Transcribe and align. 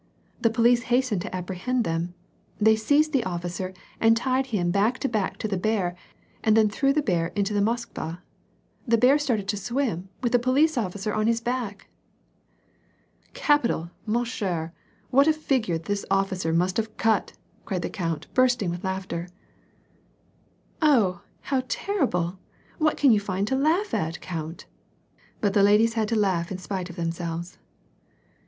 The 0.41 0.49
police 0.49 0.81
hastened 0.89 1.21
to 1.21 1.35
apprehend 1.35 1.83
them. 1.83 2.15
They 2.59 2.75
seized 2.75 3.13
the 3.13 3.21
oflBcer 3.21 3.75
and 3.99 4.17
tied 4.17 4.47
him 4.47 4.71
back 4.71 4.97
to 4.97 5.07
back 5.07 5.37
to 5.37 5.47
the 5.47 5.59
bear, 5.61 5.95
and 6.43 6.57
then 6.57 6.69
threw 6.69 6.91
the 6.91 7.03
bear 7.03 7.27
into 7.35 7.53
the 7.53 7.59
Moskva: 7.61 8.17
the 8.87 8.97
bear 8.97 9.19
started 9.19 9.47
to 9.49 9.57
swim 9.57 10.09
with 10.23 10.31
the 10.31 10.39
police 10.39 10.75
officer 10.75 11.13
on 11.13 11.27
his 11.27 11.39
back!" 11.39 11.87
f." 13.27 13.33
Capital, 13.35 13.91
7na 14.07 14.25
chere, 14.25 14.73
what 15.11 15.27
a 15.27 15.29
fig^ire 15.31 15.79
the 15.79 16.03
officer 16.09 16.51
must 16.51 16.77
have 16.77 16.97
cut!" 16.97 17.33
cried 17.65 17.83
the 17.83 17.89
count, 17.91 18.25
bursting 18.33 18.71
with 18.71 18.83
laughter." 18.83 19.29
Oh, 20.97 21.21
how 21.41 21.61
terrible! 21.67 22.39
what 22.79 22.97
can 22.97 23.11
you 23.11 23.19
find 23.19 23.47
to 23.49 23.55
laugh 23.55 23.93
at, 23.93 24.19
count?" 24.19 24.65
But 25.41 25.53
the 25.53 25.61
ladies 25.61 25.93
had 25.93 26.07
to 26.07 26.15
laugh 26.15 26.51
in 26.51 26.57
spite 26.57 26.89
of 26.89 26.95
themselves. 26.95 27.59